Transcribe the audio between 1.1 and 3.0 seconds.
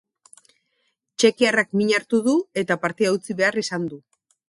Txekiarrak min hartu du, eta